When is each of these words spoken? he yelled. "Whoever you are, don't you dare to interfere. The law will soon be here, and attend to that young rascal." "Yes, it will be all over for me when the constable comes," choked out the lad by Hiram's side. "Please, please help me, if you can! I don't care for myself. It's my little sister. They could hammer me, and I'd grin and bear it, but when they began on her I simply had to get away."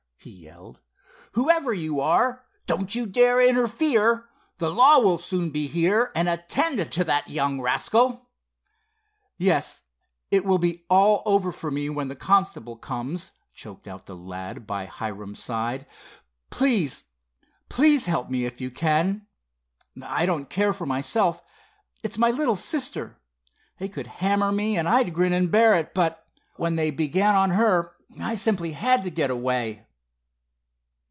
he 0.23 0.29
yelled. 0.29 0.79
"Whoever 1.31 1.73
you 1.73 1.99
are, 1.99 2.43
don't 2.67 2.93
you 2.93 3.07
dare 3.07 3.39
to 3.39 3.49
interfere. 3.49 4.29
The 4.59 4.69
law 4.69 4.99
will 4.99 5.17
soon 5.17 5.49
be 5.49 5.65
here, 5.65 6.11
and 6.13 6.29
attend 6.29 6.91
to 6.91 7.03
that 7.05 7.27
young 7.27 7.59
rascal." 7.59 8.29
"Yes, 9.39 9.85
it 10.29 10.45
will 10.45 10.59
be 10.59 10.85
all 10.91 11.23
over 11.25 11.51
for 11.51 11.71
me 11.71 11.89
when 11.89 12.07
the 12.07 12.15
constable 12.15 12.75
comes," 12.77 13.31
choked 13.51 13.87
out 13.87 14.05
the 14.05 14.15
lad 14.15 14.67
by 14.67 14.85
Hiram's 14.85 15.41
side. 15.43 15.87
"Please, 16.51 17.05
please 17.67 18.05
help 18.05 18.29
me, 18.29 18.45
if 18.45 18.61
you 18.61 18.69
can! 18.69 19.25
I 20.03 20.27
don't 20.27 20.51
care 20.51 20.71
for 20.71 20.85
myself. 20.85 21.41
It's 22.03 22.19
my 22.19 22.29
little 22.29 22.55
sister. 22.55 23.17
They 23.79 23.87
could 23.87 24.05
hammer 24.05 24.51
me, 24.51 24.77
and 24.77 24.87
I'd 24.87 25.15
grin 25.15 25.33
and 25.33 25.49
bear 25.49 25.73
it, 25.79 25.95
but 25.95 26.23
when 26.57 26.75
they 26.75 26.91
began 26.91 27.33
on 27.33 27.49
her 27.51 27.95
I 28.19 28.35
simply 28.35 28.73
had 28.73 29.03
to 29.05 29.09
get 29.09 29.31
away." 29.31 29.87